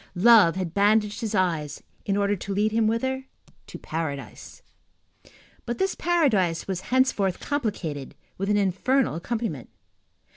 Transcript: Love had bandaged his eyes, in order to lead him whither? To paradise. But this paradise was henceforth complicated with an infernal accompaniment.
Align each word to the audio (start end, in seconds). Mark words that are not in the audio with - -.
Love 0.15 0.55
had 0.55 0.73
bandaged 0.73 1.21
his 1.21 1.35
eyes, 1.35 1.83
in 2.07 2.17
order 2.17 2.35
to 2.35 2.55
lead 2.55 2.71
him 2.71 2.87
whither? 2.87 3.27
To 3.67 3.77
paradise. 3.77 4.63
But 5.63 5.77
this 5.77 5.93
paradise 5.93 6.67
was 6.67 6.81
henceforth 6.89 7.39
complicated 7.39 8.15
with 8.35 8.49
an 8.49 8.57
infernal 8.57 9.13
accompaniment. 9.13 9.69